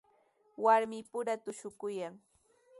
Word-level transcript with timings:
Warmipura 0.63 1.33
tushuykaayan. 1.43 2.13